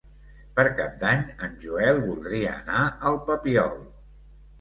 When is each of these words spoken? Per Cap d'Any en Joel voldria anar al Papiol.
Per 0.59 0.63
Cap 0.77 0.93
d'Any 1.03 1.19
en 1.47 1.53
Joel 1.65 2.01
voldria 2.05 2.55
anar 2.63 2.81
al 3.11 3.19
Papiol. 3.29 3.77